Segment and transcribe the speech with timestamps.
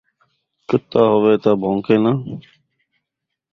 [0.67, 2.17] کتا ہووے تے بھون٘کے ناں